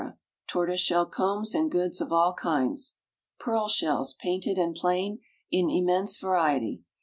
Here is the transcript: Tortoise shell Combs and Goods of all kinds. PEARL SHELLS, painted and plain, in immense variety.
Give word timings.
Tortoise 0.47 0.79
shell 0.79 1.05
Combs 1.05 1.53
and 1.53 1.69
Goods 1.69 2.01
of 2.01 2.11
all 2.11 2.33
kinds. 2.33 2.95
PEARL 3.39 3.67
SHELLS, 3.67 4.15
painted 4.15 4.57
and 4.57 4.73
plain, 4.73 5.19
in 5.51 5.69
immense 5.69 6.17
variety. 6.17 6.81